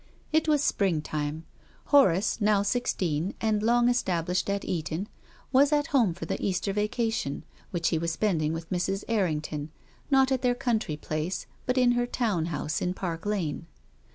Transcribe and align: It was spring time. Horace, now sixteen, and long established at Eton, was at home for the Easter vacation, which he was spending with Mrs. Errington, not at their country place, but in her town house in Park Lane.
It 0.33 0.47
was 0.47 0.63
spring 0.63 1.03
time. 1.03 1.45
Horace, 1.93 2.41
now 2.41 2.63
sixteen, 2.63 3.35
and 3.39 3.61
long 3.61 3.87
established 3.87 4.49
at 4.49 4.65
Eton, 4.65 5.07
was 5.51 5.71
at 5.71 5.85
home 5.93 6.15
for 6.15 6.25
the 6.25 6.43
Easter 6.43 6.73
vacation, 6.73 7.43
which 7.69 7.89
he 7.89 7.99
was 7.99 8.11
spending 8.11 8.51
with 8.51 8.71
Mrs. 8.71 9.03
Errington, 9.07 9.69
not 10.09 10.31
at 10.31 10.41
their 10.41 10.55
country 10.55 10.97
place, 10.97 11.45
but 11.67 11.77
in 11.77 11.91
her 11.91 12.07
town 12.07 12.47
house 12.47 12.81
in 12.81 12.95
Park 12.95 13.27
Lane. 13.27 13.67